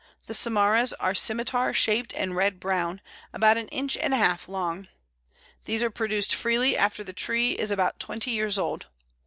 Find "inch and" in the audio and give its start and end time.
3.67-4.15